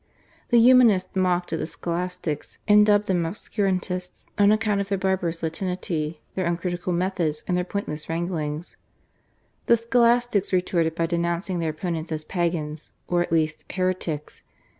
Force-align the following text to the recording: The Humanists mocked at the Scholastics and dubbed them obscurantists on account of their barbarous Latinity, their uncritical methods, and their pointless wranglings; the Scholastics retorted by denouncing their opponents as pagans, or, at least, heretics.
The 0.49 0.59
Humanists 0.59 1.15
mocked 1.15 1.53
at 1.53 1.59
the 1.59 1.67
Scholastics 1.67 2.57
and 2.67 2.83
dubbed 2.83 3.05
them 3.05 3.23
obscurantists 3.23 4.25
on 4.35 4.51
account 4.51 4.81
of 4.81 4.89
their 4.89 4.97
barbarous 4.97 5.43
Latinity, 5.43 6.21
their 6.33 6.43
uncritical 6.47 6.91
methods, 6.91 7.43
and 7.47 7.55
their 7.55 7.63
pointless 7.63 8.09
wranglings; 8.09 8.77
the 9.67 9.77
Scholastics 9.77 10.51
retorted 10.51 10.95
by 10.95 11.05
denouncing 11.05 11.59
their 11.59 11.69
opponents 11.69 12.11
as 12.11 12.25
pagans, 12.25 12.93
or, 13.07 13.21
at 13.21 13.31
least, 13.31 13.63
heretics. 13.73 14.41